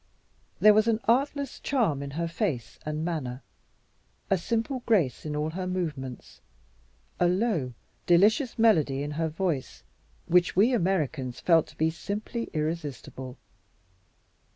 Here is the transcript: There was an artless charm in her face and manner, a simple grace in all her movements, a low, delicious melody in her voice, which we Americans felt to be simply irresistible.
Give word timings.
There 0.59 0.73
was 0.73 0.87
an 0.87 0.99
artless 1.03 1.59
charm 1.59 2.01
in 2.01 2.09
her 2.17 2.27
face 2.27 2.79
and 2.87 3.05
manner, 3.05 3.43
a 4.31 4.37
simple 4.39 4.81
grace 4.87 5.27
in 5.27 5.35
all 5.35 5.51
her 5.51 5.67
movements, 5.67 6.41
a 7.19 7.27
low, 7.27 7.75
delicious 8.07 8.57
melody 8.57 9.03
in 9.03 9.11
her 9.11 9.29
voice, 9.29 9.83
which 10.25 10.55
we 10.55 10.73
Americans 10.73 11.39
felt 11.39 11.67
to 11.67 11.77
be 11.77 11.91
simply 11.91 12.49
irresistible. 12.51 13.37